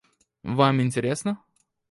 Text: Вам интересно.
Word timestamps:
Вам 0.41 0.81
интересно. 0.81 1.37